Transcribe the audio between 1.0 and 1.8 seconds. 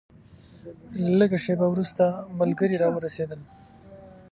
لږه شېبه